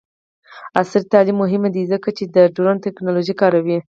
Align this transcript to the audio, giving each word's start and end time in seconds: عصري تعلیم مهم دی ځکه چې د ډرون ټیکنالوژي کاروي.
عصري 0.79 1.07
تعلیم 1.13 1.37
مهم 1.43 1.63
دی 1.75 1.83
ځکه 1.93 2.09
چې 2.17 2.23
د 2.35 2.37
ډرون 2.55 2.75
ټیکنالوژي 2.85 3.33
کاروي. 3.41 3.77